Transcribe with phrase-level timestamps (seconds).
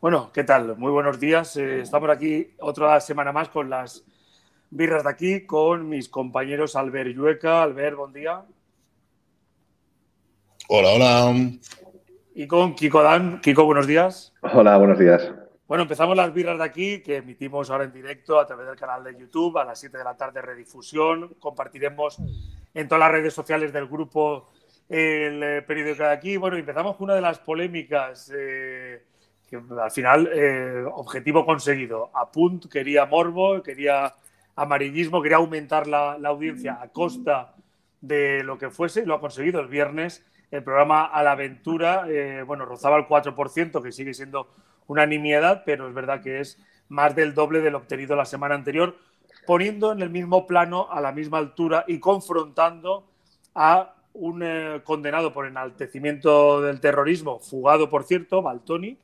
[0.00, 0.78] Bueno, ¿qué tal?
[0.78, 1.58] Muy buenos días.
[1.58, 4.02] Eh, estamos aquí otra semana más con las
[4.70, 7.62] birras de aquí, con mis compañeros Albert Llueca.
[7.62, 8.42] Albert, buen día.
[10.68, 11.50] Hola, hola.
[12.34, 13.42] Y con Kiko Dan.
[13.42, 14.32] Kiko, buenos días.
[14.40, 15.34] Hola, buenos días.
[15.68, 19.04] Bueno, empezamos las birras de aquí, que emitimos ahora en directo a través del canal
[19.04, 21.34] de YouTube a las 7 de la tarde, redifusión.
[21.38, 22.16] Compartiremos
[22.72, 24.48] en todas las redes sociales del grupo
[24.88, 26.38] el eh, periódico de aquí.
[26.38, 28.32] Bueno, empezamos con una de las polémicas.
[28.34, 29.09] Eh,
[29.50, 32.10] que al final, eh, objetivo conseguido.
[32.14, 34.14] Apunt quería morbo, quería
[34.54, 37.54] amarillismo, quería aumentar la, audiencia a costa
[38.00, 40.24] de lo que fuese y lo ha conseguido el viernes.
[40.52, 44.48] El programa A la Aventura, eh, bueno, rozaba el 4%, que sigue siendo
[44.86, 46.58] una nimiedad, pero es verdad que es
[46.88, 48.96] más del doble del obtenido la semana anterior,
[49.46, 53.04] poniendo en el mismo plano, a la misma altura y confrontando
[53.54, 58.98] a un eh, condenado por enaltecimiento del terrorismo, fugado por cierto, Baltoni,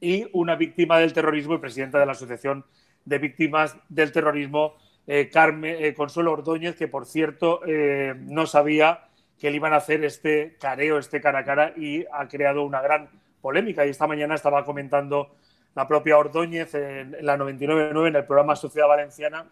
[0.00, 2.64] y una víctima del terrorismo y presidenta de la Asociación
[3.04, 4.74] de Víctimas del Terrorismo,
[5.06, 9.76] eh, Carmen eh, Consuelo Ordóñez, que por cierto eh, no sabía que le iban a
[9.76, 13.08] hacer este careo, este cara a cara, y ha creado una gran
[13.40, 13.86] polémica.
[13.86, 15.34] Y esta mañana estaba comentando
[15.74, 19.50] la propia Ordóñez en, la 99.9 en el programa Sociedad Valenciana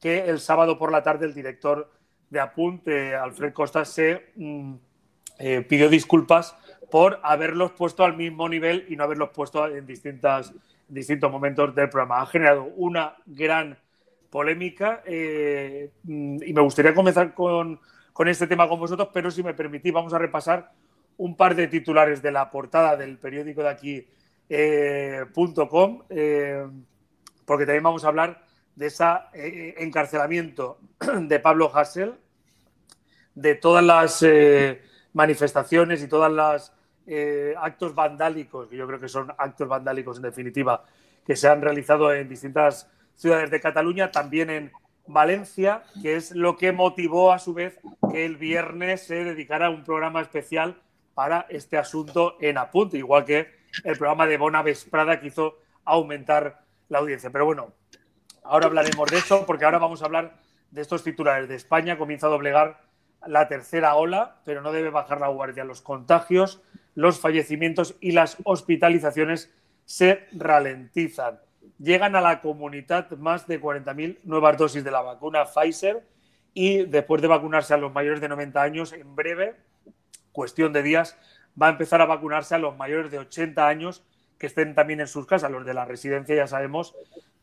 [0.00, 1.90] que el sábado por la tarde el director
[2.30, 4.74] de Apunte, Alfred Costa, se mm,
[5.38, 6.56] pidió disculpas
[6.90, 10.52] por haberlos puesto al mismo nivel y no haberlos puesto en distintas,
[10.88, 12.22] distintos momentos del programa.
[12.22, 13.76] Ha generado una gran
[14.34, 17.78] polémica eh, y me gustaría comenzar con,
[18.26, 20.72] este tema con vosotros, pero si me permitís vamos a repasar
[21.16, 24.08] un par de titulares de la portada del periódico de aquí,
[24.48, 25.24] eh,
[26.10, 26.66] eh,
[27.44, 29.04] porque también vamos a hablar de ese
[29.78, 30.80] encarcelamiento
[31.22, 32.14] de Pablo Hassel,
[33.36, 34.20] de todas las
[35.14, 36.72] manifestaciones y todas las
[37.06, 40.84] eh, actos vandálicos, que yo creo que son actos vandálicos en definitiva,
[41.24, 44.72] que se han realizado en distintas ciudades de Cataluña, también en
[45.06, 47.78] Valencia, que es lo que motivó a su vez
[48.10, 50.80] que el viernes se dedicara a un programa especial
[51.14, 53.48] para este asunto en Apunte, igual que
[53.84, 57.30] el programa de Bona Vesprada que hizo aumentar la audiencia.
[57.30, 57.72] Pero bueno,
[58.42, 60.36] ahora hablaremos de eso, porque ahora vamos a hablar
[60.70, 61.98] de estos titulares de España.
[61.98, 62.80] Comienza a doblegar
[63.26, 65.64] la tercera ola, pero no debe bajar la guardia.
[65.64, 66.62] Los contagios
[66.94, 69.52] los fallecimientos y las hospitalizaciones
[69.84, 71.40] se ralentizan.
[71.78, 76.06] Llegan a la comunidad más de 40.000 nuevas dosis de la vacuna Pfizer
[76.52, 79.56] y después de vacunarse a los mayores de 90 años, en breve,
[80.32, 81.18] cuestión de días,
[81.60, 84.04] va a empezar a vacunarse a los mayores de 80 años
[84.38, 85.50] que estén también en sus casas.
[85.50, 86.94] Los de la residencia ya sabemos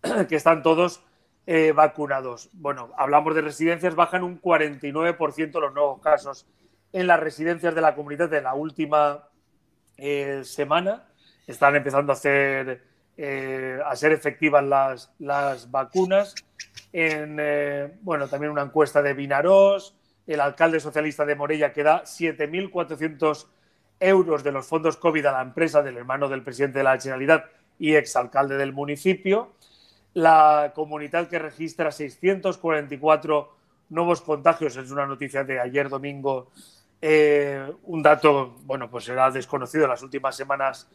[0.29, 1.03] que están todos
[1.45, 2.49] eh, vacunados.
[2.53, 6.45] Bueno, hablamos de residencias, bajan un 49% los nuevos casos
[6.93, 9.27] en las residencias de la comunidad de la última
[9.97, 11.07] eh, semana.
[11.47, 12.83] Están empezando a hacer
[13.17, 16.35] eh, a ser efectivas las, las vacunas.
[16.93, 17.37] En,
[18.01, 19.95] bueno, también una encuesta de Vinarós,
[20.27, 23.47] el alcalde socialista de Morella que da 7.400
[23.99, 27.45] euros de los fondos COVID a la empresa del hermano del presidente de la Generalitat
[27.79, 29.53] y exalcalde del municipio.
[30.13, 33.55] La comunidad que registra 644
[33.89, 36.49] nuevos contagios, es una noticia de ayer domingo
[37.01, 40.87] eh, un dato, bueno, pues era desconocido las últimas semanas,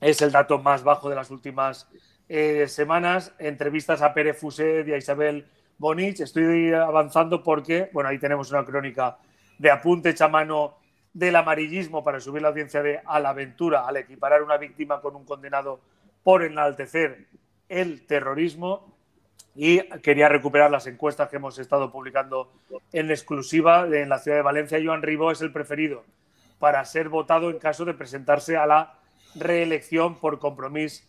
[0.00, 1.88] es el dato más bajo de las últimas
[2.28, 3.34] eh, semanas.
[3.38, 5.46] Entrevistas a Pere Fuset y a Isabel
[5.78, 6.20] Bonich.
[6.20, 9.18] Estoy avanzando porque, bueno, ahí tenemos una crónica
[9.58, 10.78] de apunte hecha mano
[11.12, 15.16] del amarillismo para subir la audiencia de A la aventura al equiparar una víctima con
[15.16, 15.80] un condenado
[16.22, 17.26] por enaltecer
[17.70, 18.94] el terrorismo
[19.54, 22.52] y quería recuperar las encuestas que hemos estado publicando
[22.92, 24.80] en exclusiva en la ciudad de Valencia.
[24.84, 26.04] Joan Ribó es el preferido
[26.58, 28.98] para ser votado en caso de presentarse a la
[29.34, 31.04] reelección por compromiso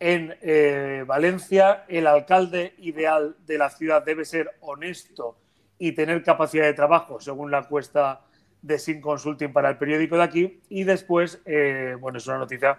[0.00, 1.84] en eh, Valencia.
[1.88, 5.36] El alcalde ideal de la ciudad debe ser honesto
[5.78, 8.22] y tener capacidad de trabajo, según la encuesta
[8.62, 10.60] de Sin Consulting para el periódico de aquí.
[10.68, 12.78] Y después, eh, bueno, es una noticia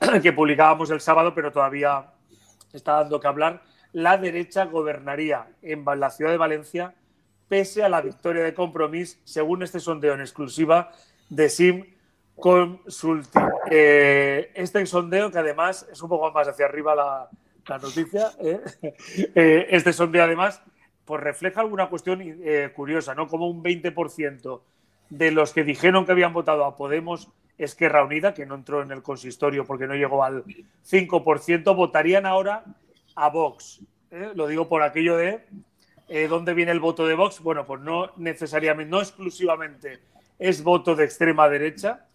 [0.22, 2.06] que publicábamos el sábado, pero todavía
[2.72, 6.94] está dando que hablar la derecha gobernaría en la ciudad de Valencia
[7.48, 10.90] pese a la victoria de Compromís, según este sondeo en exclusiva
[11.30, 11.84] de Sim
[12.34, 13.40] Consulting.
[13.70, 18.60] Eh, este sondeo, que además es un poco más hacia arriba la, noticia, ¿eh?
[19.34, 20.62] Eh, este sondeo además
[21.04, 22.20] pues refleja alguna cuestión
[22.74, 23.28] curiosa, ¿no?
[23.28, 24.60] Como un 20%
[25.08, 28.90] de los que dijeron que habían votado a Podemos Esquerra Unida, que no entró en
[28.90, 32.64] el consistorio porque no llegó al 5%, votarían ahora
[33.14, 33.80] a Vox.
[34.10, 34.32] ¿eh?
[34.34, 35.44] Lo digo por aquello de
[36.08, 37.40] eh, dónde viene el voto de Vox.
[37.40, 40.00] Bueno, pues no necesariamente, no exclusivamente
[40.38, 42.06] es voto de extrema derecha,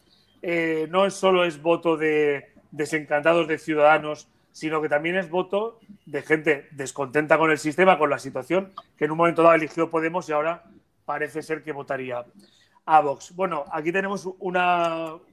[0.42, 6.22] eh, no solo es voto de desencantados de ciudadanos, sino que también es voto de
[6.22, 10.28] gente descontenta con el sistema, con la situación, que en un momento dado eligió Podemos
[10.30, 10.64] y ahora
[11.06, 12.26] parece ser que votaría
[12.86, 13.36] a Vox.
[13.36, 14.58] Bueno, aquí tenemos un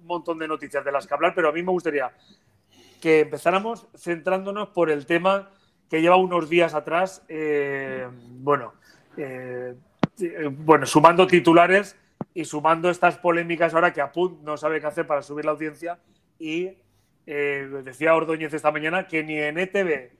[0.04, 2.12] montón de noticias de las que hablar, pero a mí me gustaría
[3.00, 5.50] que empezáramos centrándonos por el tema
[5.88, 8.74] que lleva unos días atrás, eh, bueno,
[9.16, 9.74] eh,
[10.50, 11.96] bueno, sumando titulares
[12.34, 15.98] y sumando estas polémicas ahora que Apunt no sabe qué hacer para subir la audiencia
[16.38, 16.72] y
[17.26, 20.10] eh, decía Ordóñez esta mañana que ni en ETV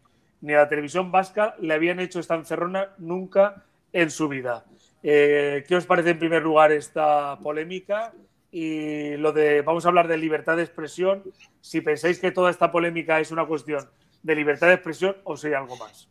[0.41, 4.65] ni a la televisión vasca le habían hecho esta encerrona nunca en su vida.
[5.03, 8.13] ¿Qué os parece en primer lugar esta polémica?
[8.51, 11.23] Y lo de, vamos a hablar de libertad de expresión,
[11.61, 13.89] si pensáis que toda esta polémica es una cuestión
[14.23, 16.09] de libertad de expresión o si hay algo más.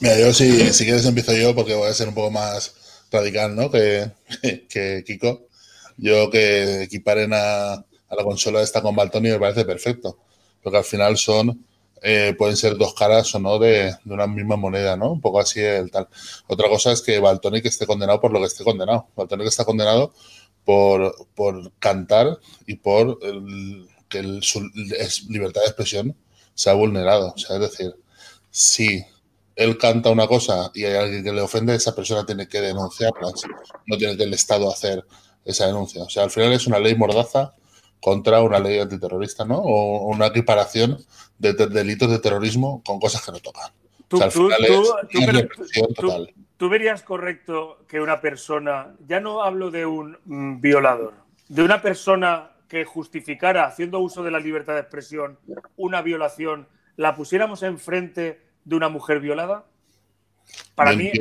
[0.00, 3.54] Mira, yo si, si quieres empiezo yo porque voy a ser un poco más radical,
[3.54, 3.70] ¿no?
[3.70, 4.10] Que,
[4.68, 5.46] que Kiko.
[5.98, 10.18] Yo que equiparen a, a la consola esta con Baltoni me parece perfecto.
[10.62, 11.64] Porque al final son,
[12.02, 15.12] eh, pueden ser dos caras o no de, de, una misma moneda, ¿no?
[15.12, 16.08] Un poco así el tal.
[16.48, 19.06] Otra cosa es que Baltonic esté condenado por lo que esté condenado.
[19.16, 20.12] Baltonic está condenado
[20.64, 24.60] por, por cantar y por el, que el, su
[25.28, 26.16] libertad de expresión
[26.54, 27.32] se ha vulnerado.
[27.36, 27.94] O sea, es decir,
[28.50, 29.04] si
[29.54, 33.32] él canta una cosa y hay alguien que le ofende, esa persona tiene que denunciarla.
[33.86, 35.04] No tiene que el Estado hacer
[35.44, 36.02] esa denuncia.
[36.02, 37.54] O sea, al final es una ley mordaza
[38.02, 39.58] contra una ley antiterrorista, ¿no?
[39.58, 40.98] O una equiparación
[41.38, 43.70] de, de delitos de terrorismo con cosas que no tocan.
[44.08, 46.34] Tú, o sea, al final tú, es tú, total.
[46.56, 51.14] ¿Tú verías correcto que una persona, ya no hablo de un mm, violador,
[51.48, 55.38] de una persona que justificara, haciendo uso de la libertad de expresión,
[55.76, 56.66] una violación,
[56.96, 59.64] la pusiéramos enfrente de una mujer violada?
[60.74, 61.12] Para mí,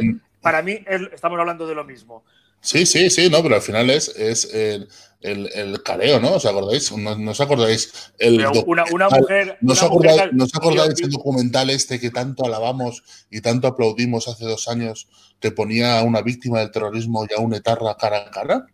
[0.42, 0.84] para mí
[1.14, 2.24] estamos hablando de lo mismo.
[2.62, 4.88] Sí, sí, sí, no, pero al final es, es el,
[5.22, 6.34] el, el careo, ¿no?
[6.34, 6.92] ¿Os acordáis?
[6.92, 8.12] ¿No, no os acordáis?
[8.20, 9.58] El una, una, mujer.
[9.62, 14.28] ¿No os acordáis, ¿no os acordáis el documental este que tanto alabamos y tanto aplaudimos
[14.28, 15.08] hace dos años
[15.40, 18.66] que ponía a una víctima del terrorismo y a un etarra cara a cara?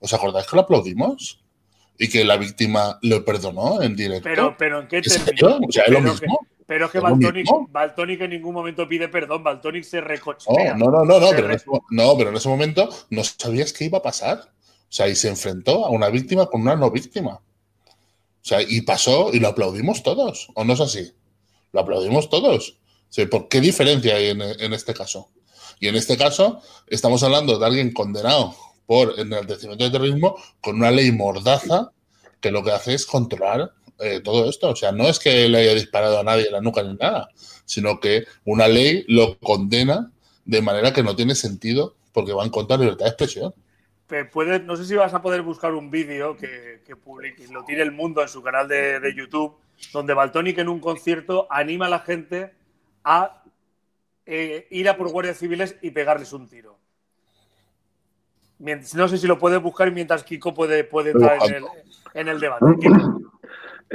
[0.00, 1.44] ¿Os acordáis que lo aplaudimos?
[1.98, 4.24] y que la víctima lo perdonó en directo.
[4.24, 5.60] Pero, pero ¿en qué términos?
[5.68, 6.38] O sea, es lo mismo.
[6.40, 10.74] Que, pero es que Baltonic, en ningún momento pide perdón, Baltonic se recochea.
[10.74, 13.84] No, no, no, no, pero, en ese, no, pero en ese momento no sabías qué
[13.84, 14.38] iba a pasar.
[14.38, 17.34] O sea, y se enfrentó a una víctima con una no víctima.
[17.34, 21.12] O sea, y pasó y lo aplaudimos todos, ¿o no es así?
[21.72, 22.70] Lo aplaudimos todos.
[22.70, 25.30] O sea, ¿Por qué diferencia hay en, en este caso?
[25.80, 28.54] Y en este caso estamos hablando de alguien condenado
[28.86, 31.90] por enaltecimiento de terrorismo con una ley mordaza
[32.40, 34.70] que lo que hace es controlar eh, todo esto.
[34.70, 37.28] O sea, no es que le haya disparado a nadie en la nuca ni nada,
[37.64, 40.10] sino que una ley lo condena
[40.44, 43.54] de manera que no tiene sentido porque va en contra de la libertad de expresión.
[44.66, 47.90] No sé si vas a poder buscar un vídeo que, que publique, lo tiene el
[47.90, 49.56] mundo en su canal de, de YouTube,
[49.92, 52.52] donde Baltonic en un concierto anima a la gente
[53.02, 53.42] a
[54.26, 56.78] eh, ir a por guardias civiles y pegarles un tiro.
[58.58, 61.64] No sé si lo puedes buscar mientras Kiko puede, puede entrar en el,
[62.14, 62.66] en el debate.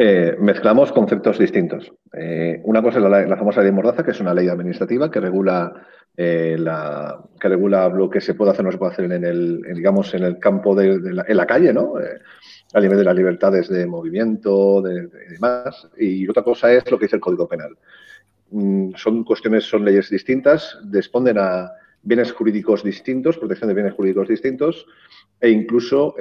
[0.01, 1.91] Eh, mezclamos conceptos distintos.
[2.13, 5.73] Eh, una cosa es la, famosa ley Mordaza, que es una ley administrativa que regula,
[6.15, 6.55] eh,
[7.37, 10.13] que regula lo que se puede hacer o no se puede hacer en el, digamos,
[10.13, 11.99] en el campo de, la, en la calle, ¿no?
[11.99, 12.17] Eh,
[12.73, 15.89] a nivel de las libertades de movimiento, de, de, demás.
[15.97, 17.75] Y otra cosa es lo que dice el Código Penal.
[18.51, 24.29] Mm, son cuestiones, son leyes distintas, responden a bienes jurídicos distintos, protección de bienes jurídicos
[24.29, 24.85] distintos
[25.41, 26.15] e incluso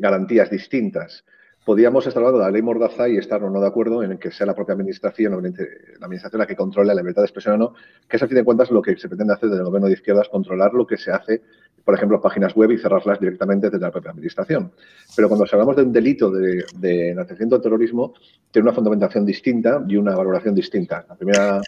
[0.00, 1.24] garantías distintas.
[1.64, 4.32] Podríamos estar hablando de la ley Mordaza y estar o no de acuerdo en que
[4.32, 7.74] sea la propia administración, la administración la que controle la libertad de expresión o no,
[8.08, 9.94] que es a fin de cuentas lo que se pretende hacer desde el gobierno de
[9.94, 11.42] izquierdas, controlar lo que se hace,
[11.84, 14.72] por ejemplo, páginas web y cerrarlas directamente desde la propia administración.
[15.14, 18.14] Pero cuando hablamos de un delito de, de del terrorismo,
[18.50, 21.06] tiene una fundamentación distinta y una valoración distinta.
[21.08, 21.60] La primera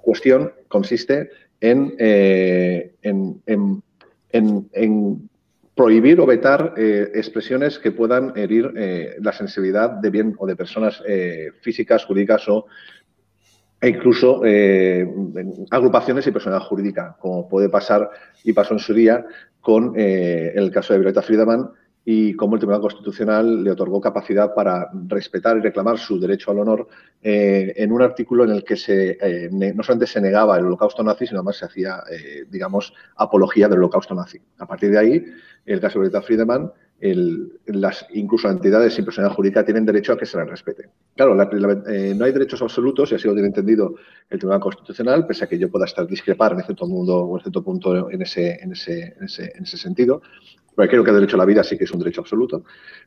[0.00, 3.42] cuestión consiste en, eh, en,
[5.74, 10.56] prohibir o vetar eh, expresiones que puedan herir eh, la sensibilidad de bien o de
[10.56, 12.66] personas eh, físicas, jurídicas o
[13.80, 14.40] e incluso
[15.70, 18.08] agrupaciones y personalidad jurídica, como puede pasar
[18.42, 19.26] y pasó en su día
[19.60, 21.68] con el caso de Violeta Friedemann,
[22.04, 26.58] y cómo el Tribunal Constitucional le otorgó capacidad para respetar y reclamar su derecho al
[26.58, 26.86] honor
[27.22, 31.02] eh, en un artículo en el que se, eh, no solamente se negaba el holocausto
[31.02, 34.38] nazi, sino además se hacía, eh, digamos, apología del holocausto nazi.
[34.58, 35.24] A partir de ahí,
[35.64, 36.70] el caso de Greta Friedemann,
[37.00, 40.90] el, las, incluso entidades sin personalidad jurídica tienen derecho a que se les respete.
[41.16, 41.74] Claro, la, la,
[42.14, 43.94] no hay derechos absolutos, y así lo tiene entendido
[44.28, 47.42] el Tribunal Constitucional, pese a que yo pueda estar discrepar en cierto mundo o en
[47.42, 49.24] cierto punto en ese, en ese, en
[49.62, 50.22] ese sentido.
[50.74, 52.64] Porque creo que el derecho a la vida sí que es un derecho absoluto,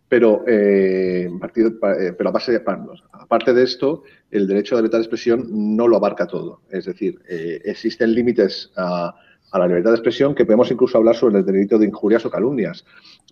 [0.08, 2.64] pero, eh, eh, a base
[3.12, 6.62] aparte de esto, el derecho a la libertad de expresión no lo abarca todo.
[6.72, 9.14] Es decir, eh, existen límites a,
[9.54, 12.86] la libertad de expresión que podemos incluso hablar sobre el delito de injurias o calumnias.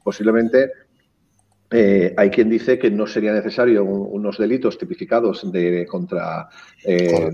[0.04, 0.72] Posiblemente
[1.72, 6.48] eh, hay quien dice que no sería necesario unos delitos tipificados de contra
[6.84, 7.32] eh,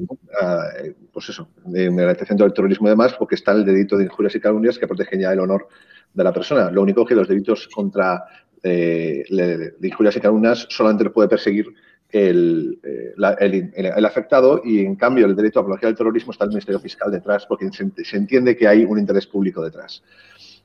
[1.11, 4.79] pues eso, de del terrorismo y demás, porque está el delito de injurias y calumnias
[4.79, 5.67] que protegen ya el honor
[6.13, 6.71] de la persona.
[6.71, 8.23] Lo único que los delitos contra
[8.63, 11.65] eh, de injurias y calumnias solamente lo puede perseguir
[12.09, 16.79] el, el, afectado y, en cambio, el delito de apología del terrorismo está el Ministerio
[16.79, 20.03] Fiscal detrás porque se entiende que hay un interés público detrás.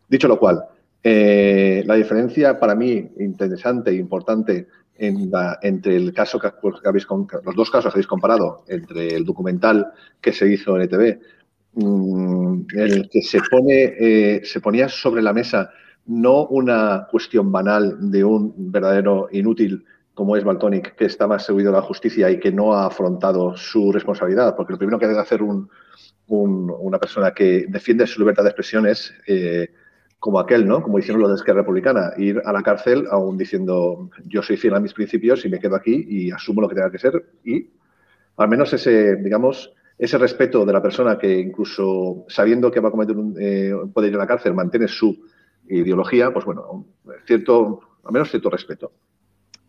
[0.09, 0.65] Dicho lo cual,
[1.09, 4.67] eh, la diferencia para mí interesante e importante
[4.99, 6.51] entre el caso que,
[6.85, 7.07] habéis,
[7.45, 11.21] los dos casos que habéis comparado, entre el documental que se hizo en ETV,
[11.75, 15.71] mm, el que se pone, eh, se ponía sobre la mesa
[16.07, 21.71] no una cuestión banal de un verdadero inútil como es Baltonic, que está más seguido
[21.71, 25.21] de la justicia y que no ha afrontado su responsabilidad, porque lo primero que debe
[25.21, 25.41] hacer
[26.27, 29.69] una persona que defiende su libertad de expresión es eh,
[30.27, 30.83] como aquel, ¿no?
[30.83, 34.75] Como hicieron los de Esquerra Republicana, ir a la cárcel aún diciendo yo soy fiel
[34.75, 37.71] a mis principios y me quedo aquí y asumo lo que tenga que ser y
[38.37, 42.91] al menos ese, digamos, ese respeto de la persona que incluso sabiendo que va a
[42.91, 45.17] cometer un, eh, puede ir a la cárcel, mantiene su
[45.69, 46.87] ideología, pues bueno,
[47.25, 48.91] cierto, al menos cierto respeto.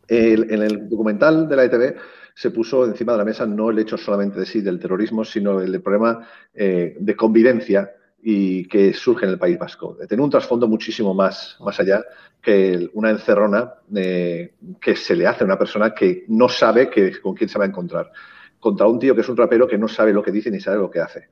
[0.08, 1.96] en el documental de la ETV
[2.34, 5.62] se puso encima de la mesa no el hecho solamente de sí del terrorismo, sino
[5.62, 9.98] el, problema eh, de convivencia y que surge en el País Vasco.
[10.08, 12.04] Tiene un trasfondo muchísimo más, más allá
[12.42, 17.20] que una encerrona eh, que se le hace a una persona que no sabe que,
[17.20, 18.12] con quién se va a encontrar.
[18.60, 20.78] Contra un tío que es un rapero que no sabe lo que dice ni sabe
[20.78, 21.30] lo que hace.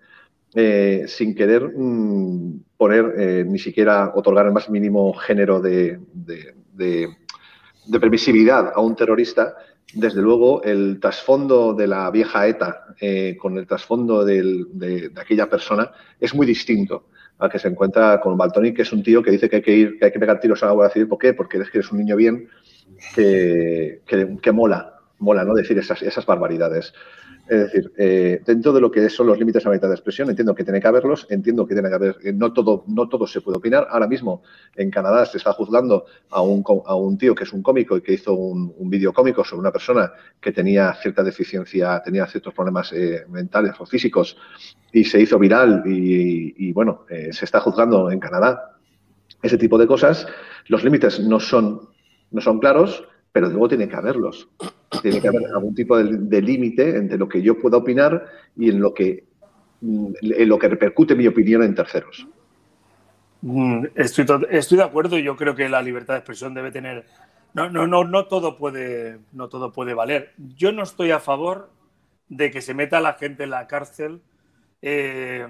[0.53, 7.99] Eh, sin querer mm, poner eh, ni siquiera otorgar el más mínimo género de, de
[7.99, 9.55] permisividad a un terrorista,
[9.93, 15.91] desde luego, el trasfondo de la vieja ETA eh, con el trasfondo de, aquella persona
[16.19, 19.49] es muy distinto al que se encuentra con Baltoni, que es un tío que dice
[19.49, 21.07] que hay que ir, que hay que pegar tiros a la Guardia Civil.
[21.07, 21.33] ¿Por qué?
[21.33, 22.47] Porque es que eres un niño bien
[23.13, 25.53] que, que, mola, mola, ¿no?
[25.53, 26.93] Decir esas, esas barbaridades.
[27.47, 30.29] Es decir, eh, dentro de lo que son los límites a la libertad de expresión,
[30.29, 33.27] entiendo que tiene que haberlos, entiendo que tiene que haber, eh, no todo, no todo
[33.27, 33.87] se puede opinar.
[33.91, 34.41] Ahora mismo
[34.75, 38.01] en Canadá se está juzgando a un, a un tío que es un cómico y
[38.01, 42.51] que hizo un, un vídeo cómico sobre una persona que tenía cierta deficiencia, tenía ciertos
[42.51, 44.37] problemas eh, mentales o físicos
[44.91, 48.77] y se hizo viral y, bueno, se está juzgando en Canadá
[49.43, 50.25] ese tipo de cosas.
[50.67, 51.89] Los límites no son,
[52.31, 53.03] no son claros
[53.35, 54.47] pero luego tiene que haberlos.
[55.01, 58.25] Tiene que haber algún tipo de, límite entre lo que yo pueda opinar
[58.55, 59.25] y en lo que
[59.81, 62.25] mm, lo que repercute mi opinión en terceros.
[63.41, 67.07] Mm, estoy, de acuerdo yo creo que la libertad de expresión debe tener.
[67.53, 70.31] No, no, no, no todo puede, no todo puede valer.
[70.55, 71.71] Yo no estoy a favor
[72.29, 74.21] de que se meta a la gente en la cárcel
[74.81, 75.45] eh,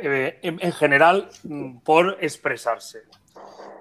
[0.00, 3.02] eh, en, general mm, por expresarse.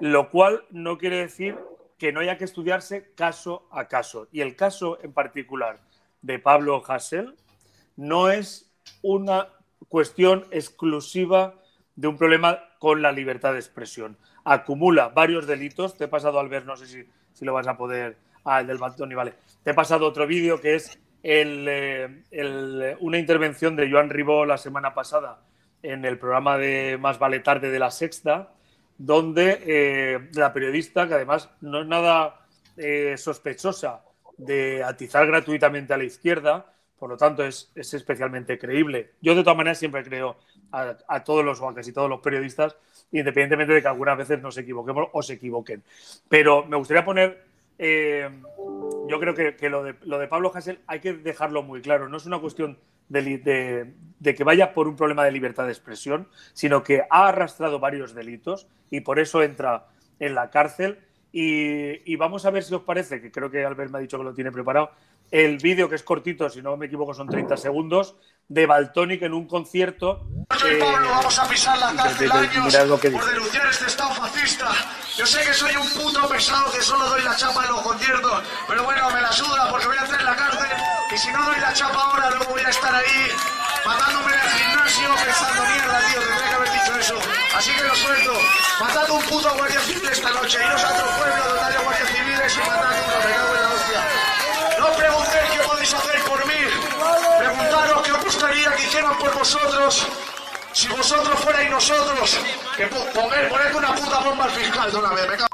[0.02, 1.56] Lo cual no quiere decir
[1.98, 4.28] que no haya que estudiarse caso a caso.
[4.32, 5.80] Y el caso en particular
[6.22, 7.36] de Pablo Hassel
[7.96, 9.50] no es una
[9.90, 11.56] cuestión exclusiva
[11.96, 14.18] de un problema con la libertad de expresión.
[14.44, 15.98] Acumula varios delitos.
[15.98, 18.18] Te he pasado al ver, no sé si, si lo vas a poder.
[18.46, 19.34] Ah, el del Bantoni, vale.
[19.64, 22.24] Te he pasado otro vídeo que es eh,
[23.02, 25.42] una intervención de Joan Ribó la semana pasada
[25.84, 28.54] en el programa de Más Vale Tarde de la Sexta,
[28.98, 32.46] donde eh, la periodista, que además no es nada
[32.78, 34.04] eh, sospechosa
[34.38, 39.12] de atizar gratuitamente a la izquierda, por lo tanto es, especialmente creíble.
[39.22, 40.38] Yo de todas maneras siempre creo
[40.72, 42.76] a, todos los o a casi todos los periodistas,
[43.12, 45.84] independientemente de que algunas veces nos equivoquemos o se equivoquen.
[46.28, 47.44] Pero me gustaría poner,
[47.78, 48.30] eh,
[49.08, 52.18] yo creo que, lo, de, lo de Pablo Hassel hay que dejarlo muy claro, no
[52.18, 52.78] es una cuestión
[53.10, 53.94] de,
[54.36, 58.68] que vaya por un problema de libertad de expresión, sino que ha arrastrado varios delitos
[58.90, 59.88] y por eso entra
[60.20, 61.00] en la cárcel.
[61.32, 64.24] Y, vamos a ver si os parece, que creo que Albert me ha dicho que
[64.24, 64.92] lo tiene preparado,
[65.30, 68.16] el vídeo que es cortito, si no me equivoco son 30 segundos,
[68.48, 70.26] de Baltonic en un concierto.
[70.66, 74.72] Eh, Pablo, vamos a pisar la cárcel años por denunciar este estado fascista.
[75.18, 78.44] Yo sé que soy un puto pesado que solo doy la chapa en los conciertos,
[78.68, 80.57] pero bueno, me la suda porque voy a hacer la cárcel
[81.18, 83.32] y si no doy la chapa ahora, luego voy a estar ahí
[83.84, 87.20] matándome en el gimnasio pensando mierda, tío, tendría que haber dicho eso.
[87.56, 88.34] Así que lo suelto.
[88.80, 90.60] Matando un puto guardia civil esta noche.
[90.64, 93.18] Iros a otro pueblo donde haya guardias civiles y matad uno.
[93.26, 94.02] Me cago en la hostia.
[94.78, 96.62] No preguntéis qué podéis hacer por mí.
[97.40, 100.08] Preguntaros qué os gustaría que hicieran por vosotros.
[100.74, 102.38] Si vosotros fuerais nosotros,
[102.76, 105.48] que poner, poner una puta bomba al fiscal de una vez, me cago.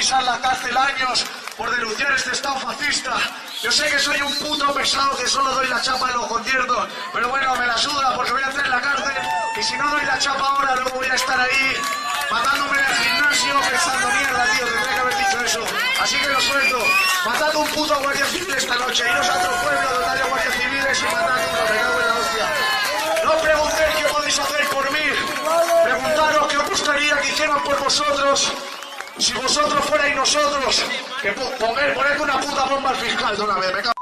[0.00, 1.26] pisar la cárcel años
[1.58, 3.12] por denunciar este estado fascista.
[3.62, 6.88] Yo sé que soy un puto pesado que solo doy la chapa en los conciertos,
[7.12, 9.14] pero bueno, me la suda porque voy a hacer la cárcel
[9.56, 11.76] y si no doy la chapa ahora luego voy a estar ahí
[12.28, 15.64] matándome en el gimnasio pensando mierda, tío, tendría que haber dicho eso.
[16.02, 16.78] Así que lo suelto,
[17.24, 20.98] matando un puto guardia civil esta noche, iros a otro pueblo donde haya guardias civiles
[21.00, 22.46] y matando uno, me cago en la hostia.
[23.22, 25.06] No preguntéis qué podéis hacer por mí,
[25.84, 28.52] preguntaros qué os gustaría que hicieran por vosotros.
[29.18, 30.82] Si vosotros fuerais nosotros,
[31.22, 33.99] que poner, poner una puta bomba al fiscal de una vez.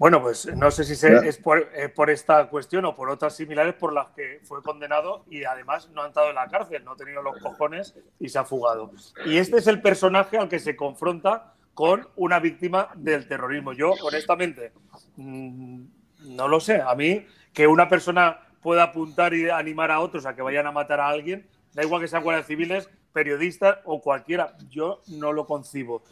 [0.00, 3.36] Bueno, pues no sé si se, es por, eh, por, esta cuestión o por otras
[3.36, 6.92] similares por las que fue condenado y además no ha entrado en la cárcel, no
[6.92, 8.90] ha tenido los cojones y se ha fugado.
[9.26, 13.74] Y este es el personaje al que se confronta con una víctima del terrorismo.
[13.74, 14.72] Yo, honestamente,
[15.16, 15.82] mmm,
[16.20, 16.80] no lo sé.
[16.80, 20.72] A mí, que una persona pueda apuntar y animar a otros a que vayan a
[20.72, 24.56] matar a alguien, da igual que sean guardias civiles, periodistas o cualquiera.
[24.70, 26.04] Yo no lo concibo,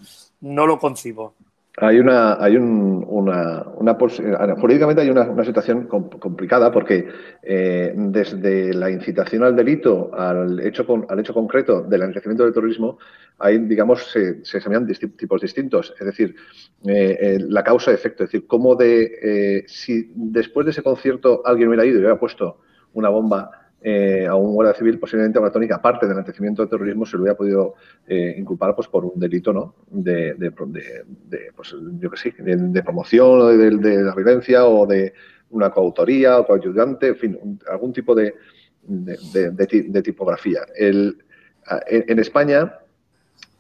[0.43, 1.35] no lo concibo.
[1.81, 7.07] Hay una, hay un, una, una, jurídicamente hay una, una situación complicada porque
[7.43, 12.53] eh, desde la incitación al delito al hecho, con, al hecho concreto del enriquecimiento del
[12.53, 12.99] terrorismo,
[13.39, 15.95] hay, digamos, se, se examinan tipos distintos.
[15.99, 16.35] Es decir,
[16.87, 18.25] eh, eh, la causa-efecto.
[18.25, 22.19] Es decir, cómo de, eh, si después de ese concierto alguien hubiera ido y hubiera
[22.19, 22.61] puesto
[22.95, 27.17] una bomba eh, a un guardia civil, posiblemente tónica, aparte del antecedimiento de terrorismo, se
[27.17, 27.75] lo hubiera podido
[28.07, 29.75] eh, inculpar pues, por un delito ¿no?
[29.89, 34.87] de, de, de, de pues, yo que sé, de, promoción de, de, la violencia o
[34.87, 35.15] de
[35.51, 38.35] una coautoría o coayudante, en fin, algún tipo de,
[40.03, 40.61] tipografía.
[40.75, 41.19] El,
[41.87, 42.81] en, en, España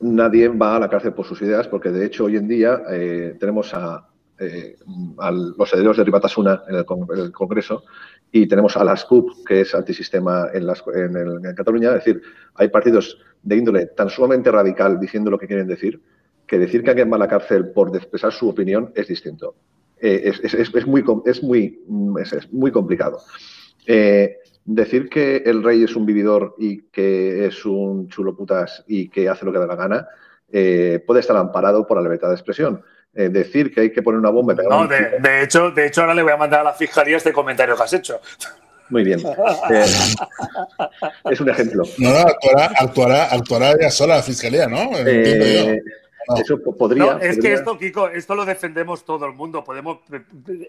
[0.01, 3.37] nadie va a la cárcel por sus ideas porque, de hecho, hoy en día eh,
[3.38, 4.77] tenemos a, eh,
[5.19, 7.85] a los herederos de Ribatasuna en el, Congreso
[8.31, 11.91] y tenemos a las CUP, que es antisistema en, las, en, el, Cataluña.
[11.91, 12.23] Es decir,
[12.55, 16.01] hay partidos de índole tan sumamente radical diciendo lo que quieren decir,
[16.47, 19.55] que decir que alguien va a la cárcel por expresar su opinión es distinto.
[20.01, 21.81] Eh, es, es, es, muy, es, muy,
[22.21, 23.19] es, muy complicado.
[23.87, 29.09] Eh, decir que el rey es un vividor y que es un chulo putas y
[29.09, 30.09] que hace lo que da la gana,
[30.51, 32.83] eh, puede estar amparado por la libertad de expresión
[33.14, 34.55] eh, decir que hay que poner una bomba.
[34.55, 37.33] No, de, de, hecho, de hecho, ahora le voy a mandar a la fiscalía este
[37.33, 38.21] comentario que has hecho.
[38.90, 39.21] Muy bien.
[39.71, 39.85] Eh,
[41.31, 41.85] es un ejemplo.
[41.99, 44.90] No, no, actuará, actuará, sola la fiscalía, ¿no?
[44.97, 45.81] Eh,
[46.29, 46.37] no.
[46.37, 47.05] Eso podría.
[47.05, 47.31] No, podría...
[47.31, 49.64] es que esto, Kiko, esto lo defendemos todo el mundo.
[49.64, 49.99] Podemos,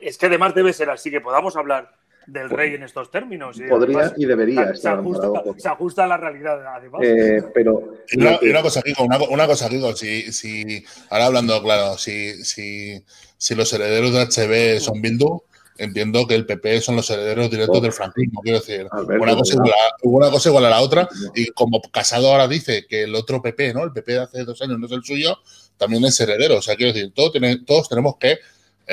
[0.02, 1.92] es que además debe ser así que podamos hablar
[2.32, 3.58] del rey en estos términos.
[3.60, 7.02] Y Podría además, y debería se, ajusta, se ajusta, a la realidad, además.
[7.04, 11.26] Eh, pero y una, y una, cosa, Kiko, una, una cosa, Kiko, si, si, ahora
[11.26, 13.04] hablando claro, si, si,
[13.38, 15.44] si los herederos de HB son Bildu,
[15.80, 17.82] entiendo que el PP son los herederos directos oh.
[17.82, 21.10] del franquismo, quiero decir, Alberto, una, cosa igual a, una cosa igual a la otra,
[21.34, 23.84] y como Casado ahora dice que el otro PP, ¿no?
[23.84, 25.40] El PP de hace dos años no es el suyo,
[25.78, 28.40] también es heredero, o sea, quiero decir, todo tiene, todos tenemos que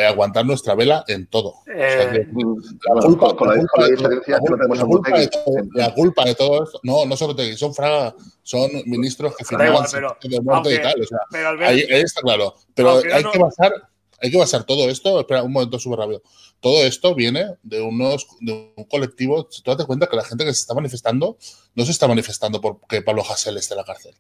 [0.04, 1.54] aguantar nuestra vela en todo.
[1.66, 2.26] Eh,
[5.74, 9.87] la, culpa, de todo, esto, no, no solo te son Fraga, son ministros que firmaban
[10.22, 11.00] de muerte y tal.
[11.00, 12.54] O sea, pero ver, ahí, ahí, está claro.
[12.74, 13.72] Pero hay no, que basar,
[14.20, 16.22] hay que basar todo esto, espera un momento súper rápido.
[16.61, 19.44] Todo esto viene de unos de un colectivo.
[19.44, 21.37] Tú date cuenta que la gente que se está manifestando
[21.74, 24.14] no se está manifestando porque Pablo Hasél esté en la cárcel.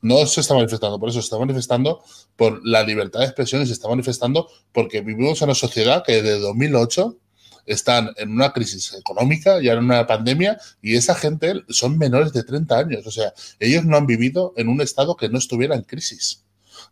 [0.00, 2.02] No se está manifestando por eso, se está manifestando
[2.36, 6.22] por la libertad de expresión y se está manifestando porque vivimos en una sociedad que
[6.22, 7.16] desde 2008
[7.66, 12.42] están en una crisis económica, ya en una pandemia, y esa gente son menores de
[12.42, 13.06] 30 años.
[13.06, 16.44] O sea, ellos no han vivido en un estado que no estuviera en crisis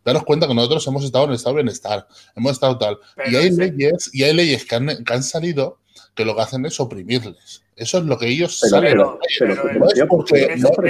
[0.04, 2.06] daros cuenta que nosotros hemos estado en estado de bienestar,
[2.36, 2.98] hemos estado tal.
[3.16, 5.78] Pero y hay, leyes, y hay leyes que han, que han, salido
[6.14, 7.62] que lo que hacen es oprimirles.
[7.76, 10.82] Eso es lo que ellos pero, pero, pero, no es porque no, no,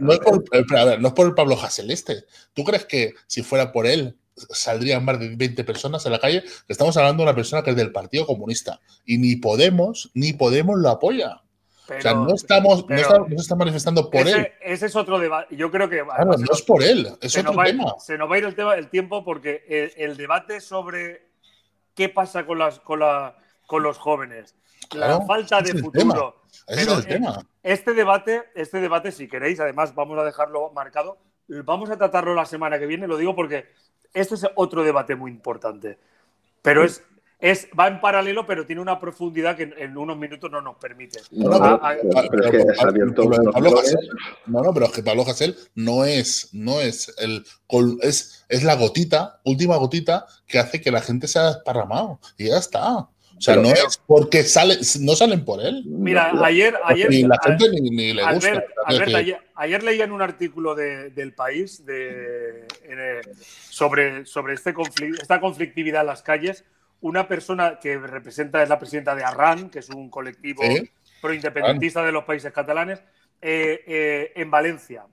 [0.00, 0.44] no, es por,
[0.76, 2.24] a ver, no es por el Pablo Haseleste.
[2.54, 4.16] ¿Tú crees que si fuera por él
[4.50, 6.42] saldrían más de 20 personas a la calle?
[6.66, 10.76] Estamos hablando de una persona que es del Partido Comunista y ni Podemos ni Podemos
[10.78, 11.42] lo apoya.
[11.88, 14.52] Pero, o sea, no estamos, no, estamos, no se está manifestando por ese, él.
[14.60, 15.56] Ese es otro debate.
[15.56, 16.04] Yo creo que.
[16.04, 17.94] Claro, no es por él, es se otro va, tema.
[17.98, 21.30] Se nos va a ir el, tema, el tiempo porque el, el, debate sobre
[21.94, 24.54] qué pasa con, las, con, la, con los jóvenes,
[24.90, 26.42] claro, la falta de futuro.
[26.66, 27.38] Ese es el tema.
[27.62, 31.16] Este debate, este debate, si queréis, además vamos a dejarlo marcado,
[31.64, 33.66] vamos a tratarlo la semana que viene, lo digo porque
[34.12, 35.98] este es otro debate muy importante,
[36.60, 37.02] pero es
[37.40, 41.20] es, va en paralelo, pero tiene una profundidad que en, unos minutos no nos permite.
[41.30, 41.80] No, no,
[44.74, 47.44] pero, es que Pablo Hassel no es, no es el
[48.02, 52.18] es, es la gotita, última gotita, que hace que la gente se haya desparramado.
[52.36, 52.96] Y ya está.
[52.96, 55.84] O sea, no es porque sale, no salen por él.
[55.86, 58.64] Mira, ayer, ayer, la gente ni, le gusta.
[59.54, 62.66] ayer, leía en un artículo de, del país de,
[63.70, 66.64] sobre, sobre este conflicto, esta conflictividad en las calles
[67.00, 70.62] una persona que representa, es la presidenta de Arran, que es un colectivo
[71.20, 73.00] proindependentista de los países catalanes,
[73.40, 75.06] eh, eh, en Valencia.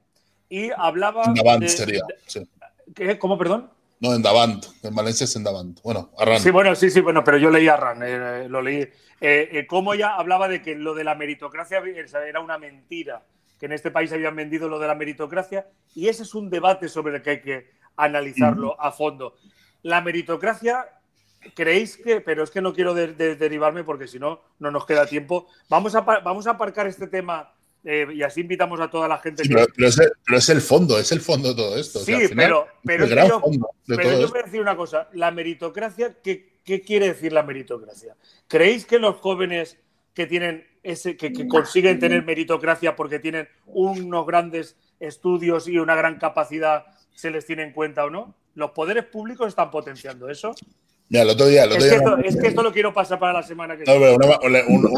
[0.49, 1.23] Y hablaba.
[1.25, 2.01] En Davant sería.
[3.19, 3.69] ¿Cómo, perdón?
[3.99, 4.65] No, en Davant.
[4.83, 5.81] En Valencia es en Davant.
[5.81, 6.39] Bueno, Arran.
[6.39, 8.87] Sí, bueno, sí, sí, bueno, pero yo leí Arran, eh, lo leí.
[9.67, 11.81] cómo ella hablaba de que lo de la meritocracia
[12.27, 13.23] era una mentira,
[13.59, 16.89] que en este país habían vendido lo de la meritocracia, y ese es un debate
[16.89, 19.35] sobre el que hay que analizarlo a fondo.
[19.81, 20.85] La meritocracia
[21.53, 25.47] ¿Creéis que, pero es que no quiero derivarme porque si no, no nos queda tiempo.
[25.69, 27.53] Vamos a, vamos a aparcar este tema
[27.87, 29.43] eh, y así invitamos a toda la gente.
[29.47, 29.87] pero,
[30.37, 31.99] es el, fondo, es el fondo de todo esto.
[31.99, 35.07] Sí, pero, pero, yo, voy a decir una cosa.
[35.13, 38.15] La meritocracia, ¿qué, ¿qué, quiere decir la meritocracia?
[38.47, 39.77] ¿Creéis que los jóvenes
[40.15, 45.93] que tienen ese, que, que consiguen tener meritocracia porque tienen unos grandes estudios y una
[45.93, 48.35] gran capacidad se les tiene en cuenta o no?
[48.55, 50.55] ¿Los poderes públicos están potenciando eso?
[51.07, 51.65] Mira, el otro día.
[51.65, 54.63] es, que esto, lo quiero pasar para la semana que viene.
[54.67, 54.89] un,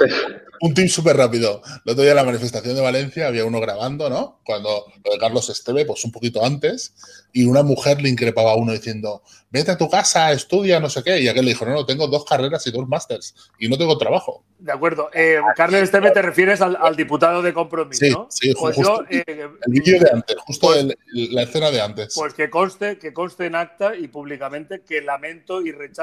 [0.62, 1.62] un, tip súper rápido.
[1.86, 4.40] El otro día en la manifestación de Valencia había uno grabando, ¿no?
[4.46, 6.94] Cuando lo de Carlos Esteve, pues un poquito antes,
[7.34, 11.04] y una mujer le increpaba a uno diciendo: Vete a tu casa, estudia, no sé
[11.04, 11.20] qué.
[11.20, 13.98] Y aquel le dijo: No, no, tengo dos carreras y dos másters y no tengo
[13.98, 14.46] trabajo.
[14.60, 15.10] De acuerdo.
[15.14, 18.28] Eh, Carlos Esteve, te refieres al, diputado de compromiso, sí, ¿no?
[18.30, 22.16] Sí, pues justo, eh, el vídeo de antes, justo pues la escena de antes.
[22.16, 25.97] Pues que conste, que conste en acta y públicamente que lamento y rechazo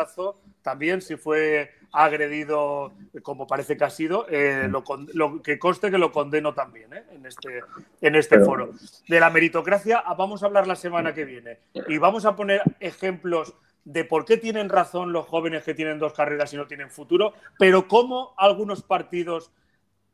[0.63, 6.11] también si fue agredido, como parece que ha sido, eh, lo, que conste que lo
[6.11, 7.05] condeno también ¿eh?
[7.13, 7.61] en este,
[8.01, 8.73] en este foro.
[9.09, 13.55] De la meritocracia vamos a hablar la semana que viene y vamos a poner ejemplos
[13.85, 17.35] de por qué tienen razón los jóvenes que tienen dos carreras y no tienen futuro,
[17.59, 19.53] pero cómo algunos partidos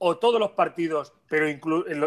[0.02, 1.46] o todos los partidos, pero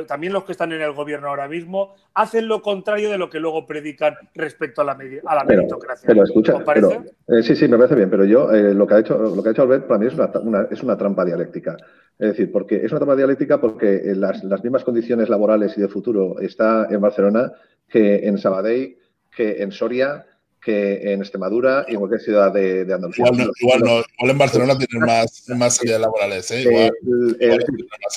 [0.08, 3.40] también los que están en el gobierno ahora mismo, hacen lo contrario de lo que
[3.40, 6.08] luego predican respecto a la, a la meritocracia.
[6.08, 6.58] Pero escucha,
[7.28, 9.50] eh, sí, sí, me parece bien, pero yo eh, lo, que ha hecho, lo que
[9.50, 11.78] ha hecho Albert para mí es una, es una trampa dialéctica.
[12.18, 15.82] Es decir, porque es una trampa dialéctica porque eh, las, las mismas condiciones laborales y
[15.82, 17.52] de futuro está en Barcelona
[17.88, 18.98] que en Sabadell,
[19.36, 20.26] que en Soria,
[20.64, 23.26] que en Extremadura y en cualquier ciudad de, Andalucía.
[23.26, 26.50] Igual, igual, no, igual, en Barcelona tienen más, más salidas laborales.
[26.52, 26.62] ¿eh?
[26.62, 26.92] Igual,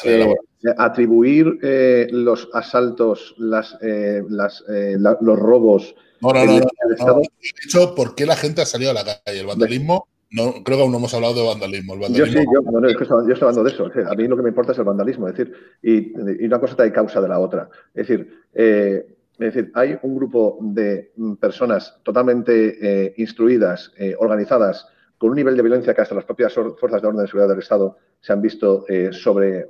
[0.05, 0.35] eh,
[0.79, 5.95] atribuir eh, los asaltos, las, eh, las, los robos.
[6.21, 6.59] No, no, no.
[6.59, 9.41] no, He dicho por qué la gente ha salido a la calle.
[9.41, 10.09] El vandalismo.
[10.31, 11.95] No, creo que aún no hemos hablado de vandalismo.
[11.95, 13.91] El vandalismo yo sí, yo, no, yo, estoy, hablando de eso.
[14.11, 15.29] A mí lo que me importa es el vandalismo.
[15.29, 17.69] Es decir, y, y una cosa trae causa de la otra.
[17.95, 24.15] Es decir, eh, es decir, hay un grupo de mm, personas totalmente eh, instruidas, eh,
[24.19, 27.49] organizadas, con un nivel de violencia que hasta las propias fuerzas de orden de seguridad
[27.49, 29.67] del Estado se han visto eh, sobre,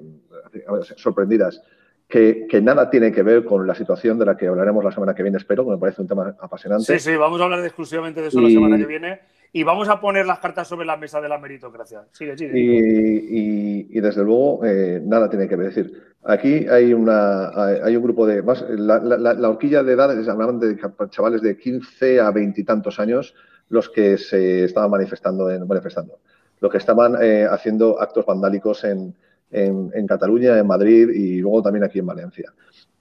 [0.96, 1.62] sorprendidas,
[2.08, 5.22] que, nada tiene que ver con la situación de la que hablaremos la semana que
[5.22, 6.98] viene, espero, que me parece un tema apasionante.
[6.98, 9.20] Sí, sí, vamos a hablar exclusivamente de eso la semana que viene
[9.56, 12.04] y vamos a poner las cartas sobre la mesa de la meritocracia.
[12.12, 12.52] Sigue, sigue.
[12.58, 14.60] Y, desde luego,
[15.02, 15.68] nada tiene que ver.
[15.68, 15.92] decir,
[16.28, 18.42] Aquí hay, una, hay un grupo de.
[18.42, 20.76] Más, la, horquilla de edades, hablaban de
[21.08, 23.34] chavales de 15 a 20 y tantos años
[23.68, 25.48] los que se estaban manifestando.
[25.50, 26.18] En, manifestando.
[26.60, 29.14] Los que estaban eh, haciendo actos vandálicos en,
[29.50, 32.52] en, Cataluña, en Madrid y luego también aquí en Valencia.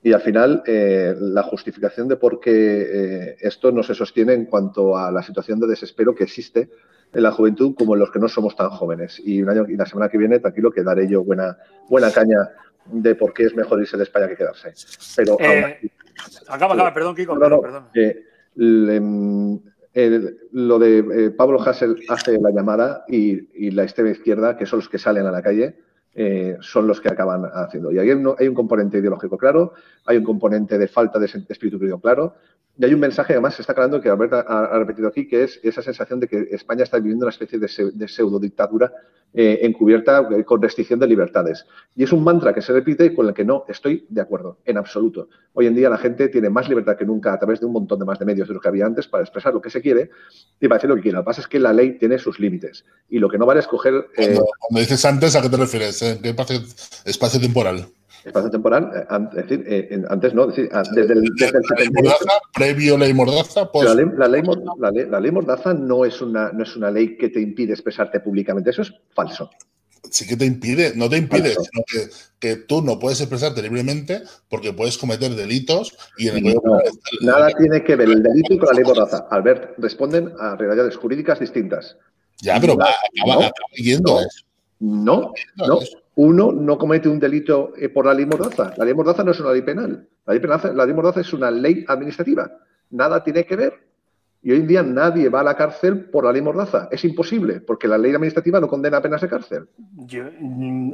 [0.05, 4.45] Y al final, eh, la justificación de por qué eh, esto no se sostiene en
[4.45, 6.69] cuanto a la situación de desespero que existe
[7.11, 9.19] en la juventud como en los que no somos tan jóvenes.
[9.25, 11.57] Y, un año, y la semana que viene, tranquilo, que daré yo buena,
[11.89, 12.37] buena caña
[12.85, 14.73] de por qué es mejor irse de España que quedarse.
[15.15, 15.89] Pero eh,
[16.49, 17.39] acaba, acaba, perdón, Kiko.
[17.39, 17.87] perdón,
[18.53, 19.59] em,
[20.51, 24.89] lo de eh, Pablo Hassel hace la llamada y, la extrema izquierda, que son los
[24.89, 25.79] que salen a la calle,
[26.17, 27.91] eh, son los que acaban haciendo.
[27.91, 29.73] Y ahí hay un, componente ideológico claro,
[30.05, 32.35] hay un componente de falta de espíritu crítico claro,
[32.77, 35.59] y hay un mensaje, además, se está aclarando que Alberto ha, repetido aquí, que es
[35.63, 38.91] esa sensación de que España está viviendo una especie de, de pseudo dictadura
[39.37, 41.65] eh, encubierta eh, con restricción de libertades.
[41.93, 44.77] Y es un mantra que se repite con el que no estoy de acuerdo, en
[44.77, 45.27] absoluto.
[45.53, 47.99] Hoy en día la gente tiene más libertad que nunca a través de un montón
[47.99, 50.09] de más de medios de lo que había antes para expresar lo que se quiere
[50.59, 51.17] y para decir lo que quiere.
[51.17, 53.59] Lo que pasa es que la ley tiene sus límites y lo que no vale
[53.59, 53.65] es.
[53.65, 56.01] Eh, cuando, dices antes, ¿a qué te refieres?
[56.01, 56.33] ¿En qué
[57.05, 57.87] espacio temporal?
[58.25, 59.05] Espacio temporal, eh,
[59.37, 60.63] es decir, eh, antes no, desde
[61.13, 63.87] el, desde el Mordaza, previo ley Mordaza, pues...
[63.87, 64.41] La ley, la, ley,
[65.07, 68.71] la, ley, Mordaza no es, una, no es una ley que te impide expresarte públicamente,
[68.71, 69.51] eso es falso.
[70.09, 72.09] Sí que te impide, no te impide, sino que,
[72.39, 76.57] que, tú no puedes expresarte libremente porque puedes cometer delitos y en el
[77.21, 79.27] Nada tiene que ver el delito con la ley Mordaza.
[79.29, 81.95] Albert, responden a realidades jurídicas distintas.
[82.41, 82.89] Ya, pero va,
[83.23, 84.45] acaba, yendo eso.
[84.79, 85.79] No, no.
[86.15, 88.73] Uno no comete un delito eh, por la ley Mordaza.
[88.77, 90.07] La ley Mordaza no es una ley penal.
[90.25, 90.41] La ley,
[90.73, 92.49] la ley Mordaza es una ley administrativa.
[92.89, 93.85] Nada tiene que ver.
[94.41, 96.87] Y hoy en día nadie va a la cárcel por la ley Mordaza.
[96.91, 99.67] Es imposible, porque la ley administrativa no condena penas de cárcel.
[100.39, 100.93] Mm,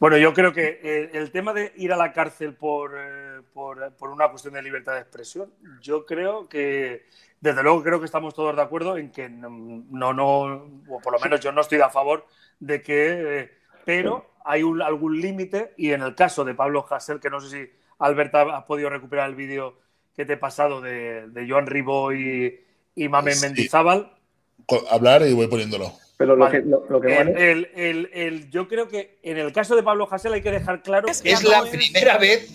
[0.00, 4.10] bueno, yo creo que el, tema de ir a la cárcel por, eh, por, por,
[4.10, 7.06] una cuestión de libertad de expresión, yo creo que,
[7.40, 10.42] desde luego creo que estamos todos de acuerdo en que no, no,
[10.88, 12.26] o por lo menos yo no estoy a favor
[12.60, 13.50] de que, eh,
[13.84, 17.50] pero hay un, algún límite y en el caso de Pablo Hassel, que no sé
[17.50, 19.78] si Alberta ha podido recuperar el vídeo
[20.16, 22.58] que te he pasado de, de Joan Ribó y,
[22.94, 24.10] y Mame Mendizábal.
[24.90, 25.92] Hablar y voy poniéndolo.
[26.16, 29.82] Pero lo que, lo, que el, el, el, yo creo que en el caso de
[29.82, 32.50] Pablo Hassel hay que dejar claro es, que es la primera vez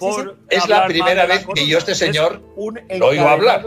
[0.50, 3.64] es la primera vez que yo este señor lo oigo hablar.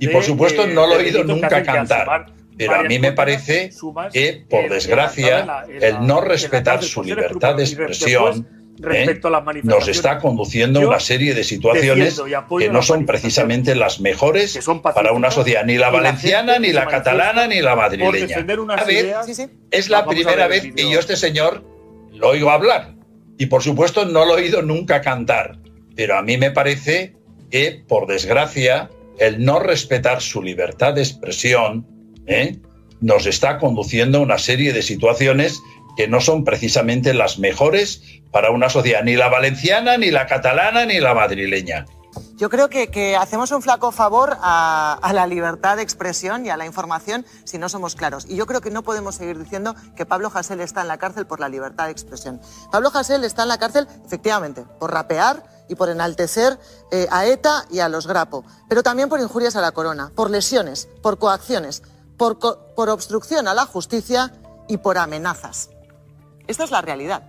[0.00, 3.70] y por supuesto no lo he oído nunca cantar pero a mí me parece
[4.12, 8.48] que, por desgracia, el no respetar su libertad de expresión
[8.82, 9.20] ¿eh?
[9.62, 12.20] nos está conduciendo a una serie de situaciones
[12.58, 17.46] que no son precisamente las mejores para una sociedad, ni la valenciana, ni la catalana,
[17.46, 18.36] ni la madrileña.
[18.76, 19.14] A ver,
[19.70, 21.64] es la primera vez que yo este señor
[22.12, 22.94] lo oigo hablar.
[23.38, 25.58] Y por supuesto no lo he oído nunca cantar.
[25.94, 27.16] Pero a mí me parece
[27.50, 31.86] que, por desgracia, el no respetar su libertad de expresión
[32.26, 32.56] ¿eh?
[33.00, 35.60] nos está conduciendo a una serie de situaciones
[35.96, 40.84] que no son precisamente las mejores para una sociedad, ni la valenciana, ni la catalana,
[40.84, 41.86] ni la madrileña.
[42.36, 46.66] Yo creo que, hacemos un flaco favor a, la libertad de expresión y a la
[46.66, 48.26] información si no somos claros.
[48.28, 51.26] Y yo creo que no podemos seguir diciendo que Pablo Hasél está en la cárcel
[51.26, 52.40] por la libertad de expresión.
[52.70, 56.58] Pablo Hasél está en la cárcel, efectivamente, por rapear y por enaltecer
[56.92, 60.30] eh, a ETA y a los Grapo, pero también por injurias a la corona, por
[60.30, 61.82] lesiones, por coacciones,
[62.16, 62.38] por,
[62.74, 64.32] por obstrucción a la justicia
[64.68, 65.70] y por amenazas.
[66.46, 67.28] Esta es la realidad,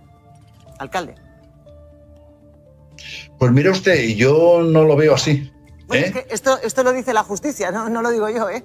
[0.78, 1.14] alcalde.
[3.38, 5.52] Pues mire usted, yo no lo veo así.
[5.92, 6.26] ¿eh?
[6.30, 8.64] esto, esto lo dice la justicia, no, no lo digo yo, ¿eh?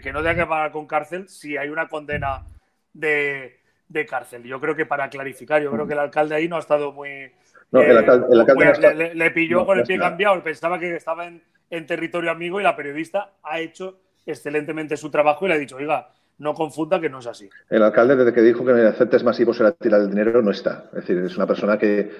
[0.00, 2.46] que no tenga que pagar con cárcel si hay una condena
[2.92, 3.58] de,
[4.08, 4.42] cárcel.
[4.44, 7.32] Yo creo que para clarificar, yo creo que el alcalde ahí no ha estado muy.
[7.72, 12.30] No, el alcalde, le, pilló con el pie cambiado, pensaba que estaba en, en, territorio
[12.30, 16.08] amigo y la periodista ha hecho excelentemente su trabajo y le ha dicho, oiga,
[16.40, 17.48] no confunda que no es así.
[17.68, 20.86] El alcalde, desde que dijo que en aceptes masivos era tirar el dinero, no está.
[20.88, 22.10] Es decir, es una persona que,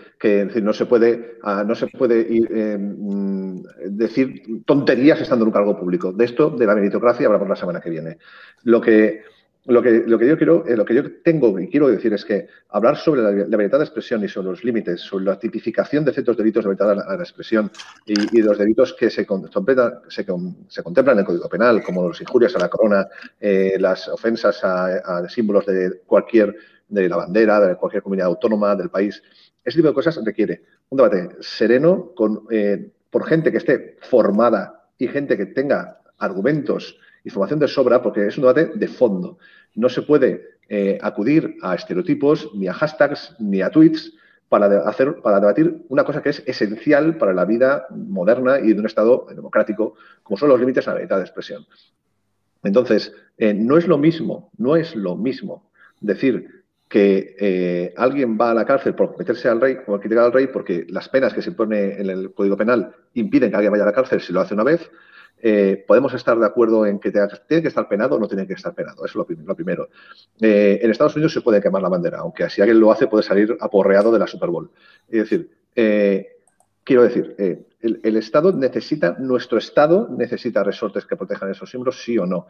[0.62, 5.78] no se puede, ah, no se puede eh, mm, decir tonterías estando en un cargo
[5.78, 6.12] público.
[6.12, 8.18] De esto, de la meritocracia, hablamos la semana que viene.
[8.62, 9.22] Lo que
[9.66, 12.24] lo que, lo que yo quiero, eh, lo que yo tengo y quiero decir es
[12.24, 16.12] que hablar sobre la, libertad de expresión y sobre los límites, sobre la tipificación de
[16.12, 17.70] ciertos delitos de libertad de la, expresión
[18.06, 20.24] y, de los delitos que se, se,
[20.68, 23.06] se, contemplan en el Código Penal, como los injurias a la corona,
[23.38, 26.56] eh, las ofensas a, símbolos de cualquier,
[26.88, 29.22] de la bandera, de cualquier comunidad autónoma del país,
[29.62, 34.88] ese tipo de cosas requiere un debate sereno con, eh, por gente que esté formada
[34.96, 39.38] y gente que tenga argumentos información de sobra porque es un debate de fondo.
[39.74, 44.12] No se puede eh, acudir a estereotipos, ni a hashtags, ni a tweets
[44.48, 48.80] para, hacer, para debatir una cosa que es esencial para la vida moderna y de
[48.80, 51.66] un Estado democrático, como son los límites a la libertad de expresión.
[52.62, 58.50] Entonces, eh, no es lo mismo, no es lo mismo decir que eh, alguien va
[58.50, 61.40] a la cárcel por meterse al rey, por criticar al rey, porque las penas que
[61.40, 64.40] se pone en el Código Penal impiden que alguien vaya a la cárcel si lo
[64.40, 64.90] hace una vez,
[65.42, 68.52] eh, podemos estar de acuerdo en que tiene que estar penado o no tiene que
[68.52, 69.04] estar penado.
[69.06, 69.88] Eso es lo, primero.
[70.40, 73.22] Eh, en Estados Unidos se puede quemar la bandera, aunque si alguien lo hace puede
[73.22, 74.70] salir aporreado de la Super Bowl.
[75.08, 76.36] Es decir, eh,
[76.84, 77.34] quiero decir,
[77.80, 82.46] el, Estado necesita, nuestro Estado necesita resortes que protejan esos símbolos, sí o no.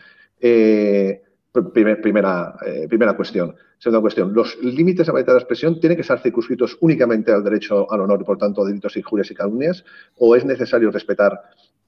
[1.73, 2.57] primera,
[2.89, 3.55] primera cuestión.
[3.79, 7.43] Segunda cuestión, los límites de la libertad de expresión tienen que ser circunscritos únicamente al
[7.43, 9.85] derecho al honor y, por tanto, a delitos, injurias y calumnias,
[10.19, 11.41] o es necesario respetar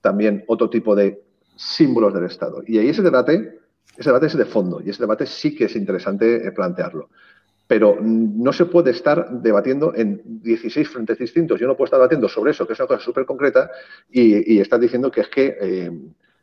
[0.02, 1.22] también otro tipo de
[1.56, 2.62] símbolos del Estado.
[2.66, 3.60] Y ahí ese debate,
[3.96, 7.08] ese debate es de fondo y ese debate sí que es interesante eh, plantearlo.
[7.66, 11.58] Pero no se puede estar debatiendo en 16 frentes distintos.
[11.58, 13.70] Yo no puedo estar debatiendo sobre eso, que es una cosa súper concreta,
[14.10, 15.90] y, y estás diciendo que es que, eh,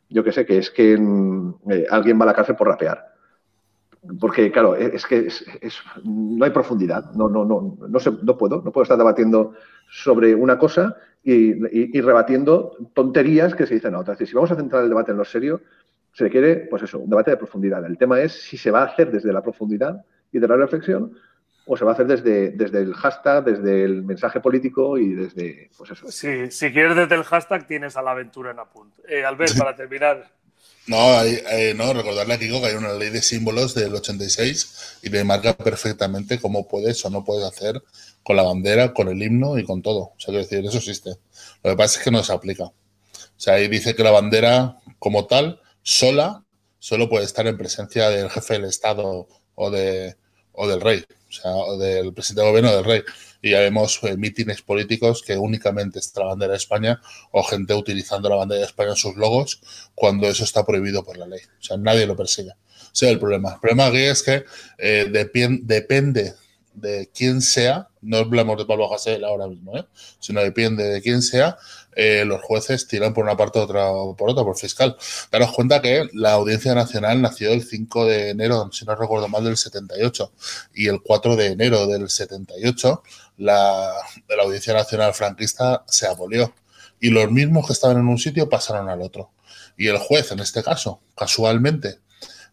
[0.08, 3.14] yo qué sé, que es que mm, eh, alguien va a la cárcel por rapear.
[4.18, 5.28] Porque, claro, es que
[6.04, 7.12] no hay profundidad.
[7.12, 8.62] No, no, no, no, sé, no puedo.
[8.62, 9.52] No puedo estar debatiendo
[9.90, 14.18] sobre una cosa y, rebatiendo tonterías que se dicen a otras.
[14.18, 15.60] si vamos a centrar el debate en lo serio,
[16.12, 17.84] se requiere, pues eso, un debate de profundidad.
[17.84, 21.12] El tema es si se va a hacer desde la profundidad y de la reflexión
[21.66, 25.70] o se va a hacer desde, desde el hashtag, desde el mensaje político y desde,
[25.76, 26.10] pues eso.
[26.10, 29.02] Sí, si quieres desde el hashtag tienes a la aventura en apunte.
[29.06, 30.30] Eh, Albert, para terminar.
[30.86, 35.10] No, eh, no, recordarle a Kiko que hay una ley de símbolos del 86 y
[35.10, 37.82] le marca perfectamente cómo puedes o no puedes hacer
[38.22, 40.00] con la bandera, con el himno y con todo.
[40.00, 41.10] O sea, quiero decir, eso existe.
[41.62, 42.64] Lo que pasa es que no se aplica.
[42.64, 42.72] O
[43.36, 46.44] sea, ahí dice que la bandera como tal, sola,
[46.78, 50.16] solo puede estar en presencia del jefe del Estado o, de,
[50.52, 53.02] o del rey, o sea, del presidente de gobierno del rey.
[53.40, 57.72] Y ya vemos eh, mítines políticos que únicamente está la bandera de España o gente
[57.74, 59.62] utilizando la bandera de España en sus logos
[59.94, 61.40] cuando eso está prohibido por la ley.
[61.58, 62.50] O sea, nadie lo persigue.
[62.50, 63.54] O sea, el problema.
[63.54, 64.44] El problema aquí es que
[64.78, 65.06] eh,
[65.62, 66.34] depende
[66.74, 69.84] de quién sea, no hablamos de Pablo Hasél ahora mismo, ¿eh?
[70.18, 71.58] sino depende de quién sea,
[71.94, 74.96] eh, los jueces tiran por una parte o otra, por otra, por fiscal.
[75.30, 79.44] Daros cuenta que la Audiencia Nacional nació el 5 de enero, si no recuerdo mal,
[79.44, 80.32] del 78,
[80.74, 83.02] y el 4 de enero del 78
[83.38, 83.92] la,
[84.28, 86.54] la Audiencia Nacional franquista se abolió.
[87.00, 89.30] Y los mismos que estaban en un sitio pasaron al otro.
[89.76, 91.98] Y el juez, en este caso, casualmente,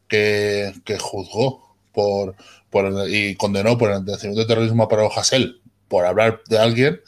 [0.08, 1.67] que juzgó
[1.98, 2.36] por,
[3.10, 7.02] y condenó por el antecedente de terrorismo a Pablo Hasél por hablar de alguien,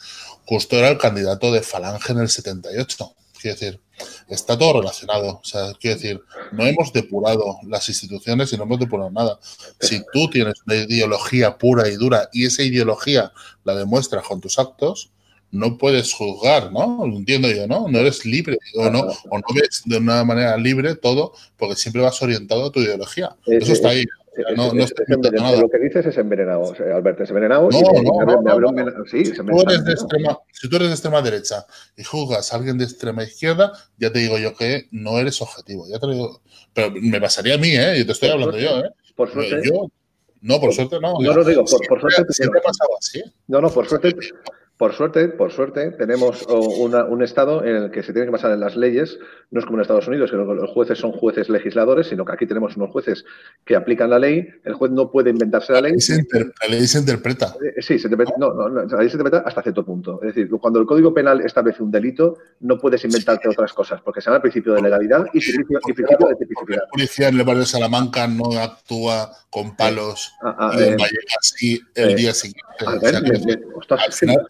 [0.46, 3.14] justo era el candidato de Falange en el 78.
[3.40, 3.80] Quiero decir,
[4.28, 5.40] está todo relacionado.
[5.40, 9.38] O sea, quiero decir, no hemos depurado las instituciones y no hemos depurado nada.
[9.78, 14.58] Si tú tienes una ideología pura y dura y esa ideología la demuestras con tus
[14.58, 15.12] actos,
[15.52, 17.06] no puedes juzgar, ¿no?
[17.06, 17.88] Lo entiendo yo, ¿no?
[17.88, 22.02] No eres libre o no, o no ves de una manera libre todo porque siempre
[22.02, 23.36] vas orientado a tu ideología.
[23.46, 24.04] Eso está ahí.
[24.56, 27.68] No, no Lo que dices es envenenado, Alberto, es envenenado.
[27.70, 31.66] No, no, no, sí, si tú eres de extrema, si tú eres de extrema derecha
[31.96, 35.86] y juzgas a alguien de extrema izquierda, ya te digo yo que no eres objetivo.
[35.88, 37.98] Ya te digo, pero me pasaría a mí, ¿eh?
[37.98, 38.90] Yo te estoy hablando yo, ¿eh?
[39.14, 39.60] Por suerte.
[39.64, 39.88] Yo,
[40.40, 41.14] no, por suerte no.
[41.20, 42.32] No lo digo, por, por suerte.
[42.32, 43.22] Siempre pasaba así.
[43.48, 44.14] No, no, por suerte
[44.80, 48.60] por suerte, por suerte, tenemos un Estado en el que se tiene que basar en
[48.60, 49.18] las leyes.
[49.50, 52.46] No es como en Estados Unidos, que los jueces son jueces legisladores, sino que aquí
[52.46, 53.26] tenemos unos jueces
[53.66, 54.48] que aplican la ley.
[54.64, 55.90] El juez no puede inventarse la ley.
[55.92, 57.54] La ley se, interpreta.
[57.62, 60.18] Eh, sí, se interpreta, no, no, la ley se interpreta hasta cierto punto.
[60.22, 64.22] Es decir, cuando el Código Penal establece un delito, no puedes inventarte otras cosas, porque
[64.22, 66.78] se llama principio de legalidad y principio, de tipicidad.
[66.80, 70.96] La policía en el barrio de Salamanca no actúa con palos ah, ah, y eh,
[71.38, 72.62] así el eh, día siguiente.
[72.86, 74.46] al final,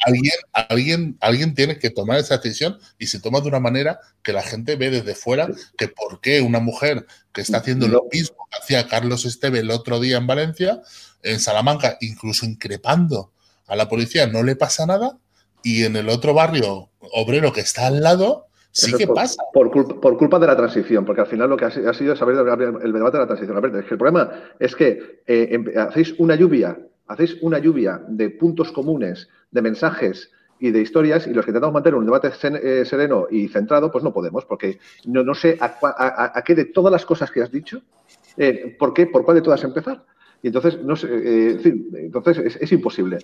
[0.53, 4.43] alguien, alguien, tiene que tomar esa decisión y se toma de una manera que la
[4.43, 8.59] gente ve desde fuera que por qué una mujer que está haciendo lo mismo que
[8.59, 10.81] hacía Carlos Esteve el otro día en Valencia,
[11.23, 13.33] en Salamanca, incluso increpando
[13.67, 15.19] a la policía, no le pasa nada
[15.63, 19.43] y en el otro barrio obrero que está al lado, sí que pasa.
[19.53, 22.37] Por culpa, por culpa, de la transición, porque al final lo que ha, sido saber
[22.37, 23.57] el debate de la transición.
[23.65, 26.79] el problema es que eh, hacéis una lluvia,
[27.11, 31.75] hacéis una lluvia de puntos comunes, de mensajes y de historias, y los que intentamos
[31.75, 36.43] mantener un debate eh, sereno y centrado, pues no podemos, porque no, no sé a,
[36.45, 37.83] qué de todas las cosas que has dicho,
[38.37, 40.05] eh, ¿por qué, por cuál de todas empezar?
[40.43, 41.61] Y entonces, no sé, eh,
[41.95, 43.19] entonces es, imposible.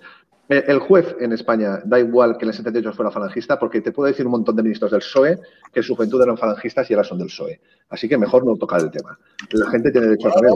[0.49, 4.07] El juez en España da igual que en el 78 fuera falangista, porque te puedo
[4.07, 5.39] decir un montón de ministros del PSOE
[5.73, 7.59] que en su juventud eran falangistas y ahora son del PSOE.
[7.89, 9.17] Así que mejor no tocar el tema.
[9.51, 10.51] La gente tiene derecho a saber.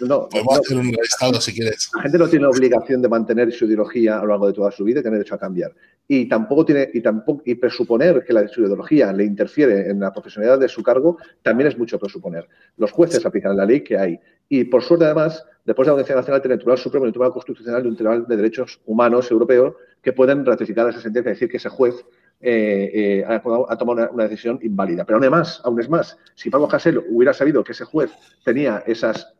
[0.00, 1.90] no, podemos hacer un estado si quieres.
[1.96, 4.84] La gente no tiene obligación de mantener su ideología a lo largo de toda su
[4.84, 5.74] vida y tiene derecho a cambiar.
[6.06, 10.12] Y tampoco tiene, y tampoco, y presuponer que la, su ideología le interfiere en la
[10.12, 12.46] profesionalidad de su cargo, también es mucho presuponer.
[12.76, 14.19] Los jueces aplican la ley que hay.
[14.48, 17.12] Y por suerte, además, después de la Audiencia Nacional tiene el Tribunal Supremo y el
[17.12, 21.34] Tribunal Constitucional y un Tribunal de Derechos Humanos europeo que pueden ratificar esa sentencia y
[21.34, 22.04] decir que ese juez
[22.40, 23.40] eh, eh, ha,
[23.76, 25.04] tomado una, decisión inválida.
[25.04, 26.18] Pero aún es más, aún es más.
[26.34, 28.10] Si Pablo Hasél hubiera sabido que ese juez
[28.44, 29.34] tenía esas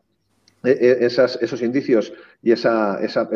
[0.62, 3.28] esas, esos indicios y esa, esa,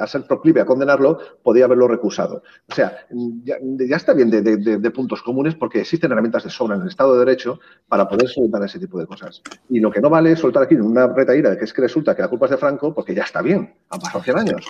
[0.00, 2.42] a ser proclive a condenarlo, podía haberlo recusado.
[2.70, 3.06] O sea,
[3.44, 3.56] ya,
[3.96, 7.60] está bien de, puntos comunes porque existen herramientas de sobra en el Estado de Derecho
[7.88, 9.42] para poder soltar ese tipo de cosas.
[9.68, 12.14] Y lo que no vale es soltar aquí una retaíra de que es que resulta
[12.14, 14.66] que la culpa es de Franco porque ya está bien, han pasado 100 años.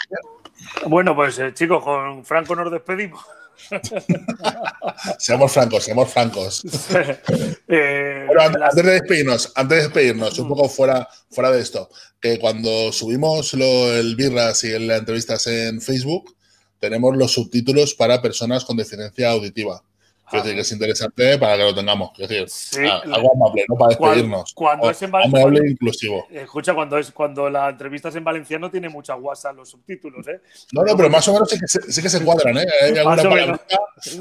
[0.86, 3.24] Bueno, pues eh, chicos, con Franco nos despedimos.
[5.18, 6.62] seamos francos, seamos francos.
[7.72, 11.88] Eh, antes de despedirnos, antes de despedirnos, un poco fuera, fuera de esto,
[12.20, 16.34] que cuando subimos el Birras y las entrevistas en Facebook,
[16.80, 19.84] tenemos los subtítulos para personas con deficiencia auditiva.
[20.30, 22.12] Quiero decir que es interesante para que lo tengamos.
[22.12, 23.76] Quiero decir, algo amable, ¿no?
[23.76, 24.54] Para despedirnos.
[24.54, 25.46] Cuando, es en valenciano.
[25.46, 26.26] Amable e inclusivo.
[26.30, 30.40] Escucha, cuando, es, cuando la entrevista es en valenciano tiene mucha guasa los subtítulos, ¿eh?
[30.72, 32.66] No, no, pero más o menos sí que se, sí que se cuadran, ¿eh?
[32.82, 33.60] Hay alguna palabra,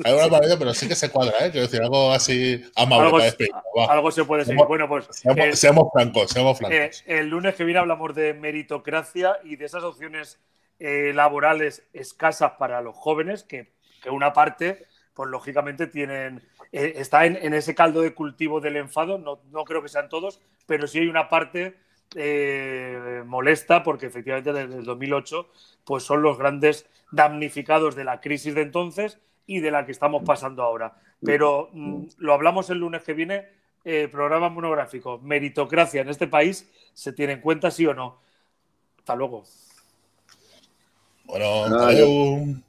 [0.03, 1.51] hay alguna palabra, pero sí que se cuadra, ¿eh?
[1.51, 3.64] Quiero decir, algo así amable algo, para despedirnos.
[3.88, 4.66] Algo se puede seguir.
[4.66, 5.07] Bueno, pues.
[5.53, 7.03] Seamos, francos, seamos francos.
[7.05, 10.39] el lunes que viene hablamos de meritocracia y de esas opciones
[10.80, 14.86] eh, laborales escasas para los jóvenes, que, que una parte,
[15.20, 16.41] pues lógicamente tienen
[16.72, 20.39] eh, está en, ese caldo de cultivo del enfado, no, no, creo que sean todos,
[20.65, 21.76] pero sí hay una parte
[22.15, 25.49] eh, molesta porque efectivamente desde el 2008
[25.84, 30.24] pues son los grandes damnificados de la crisis de entonces y de la que estamos
[30.24, 30.95] pasando ahora.
[31.22, 33.49] Pero mm, lo hablamos el lunes que viene,
[34.13, 38.22] programa monográfico, meritocracia en este país, ¿se tiene en cuenta sí o no?
[38.99, 39.43] Hasta luego.
[41.26, 42.61] Bueno, adiós.